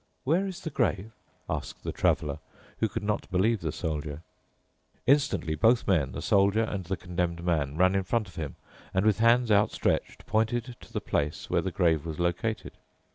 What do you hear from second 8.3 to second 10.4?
him and with hands outstretched